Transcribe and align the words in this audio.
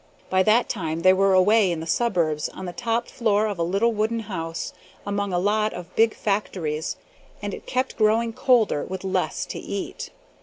By 0.31 0.41
that 0.41 0.67
time 0.67 1.01
they 1.01 1.13
were 1.13 1.35
away 1.35 1.71
in 1.71 1.79
the 1.79 1.85
suburbs 1.85 2.49
on 2.49 2.65
the 2.65 2.73
top 2.73 3.07
floor 3.07 3.45
of 3.45 3.59
a 3.59 3.63
little 3.63 3.91
wooden 3.93 4.21
house, 4.21 4.73
among 5.05 5.31
a 5.31 5.37
lot 5.37 5.73
of 5.73 5.95
big 5.95 6.15
factories, 6.15 6.97
and 7.39 7.53
it 7.53 7.67
kept 7.67 7.97
growing 7.99 8.33
colder, 8.33 8.83
with 8.83 9.03
less 9.03 9.45
to 9.45 9.59
eat. 9.59 10.09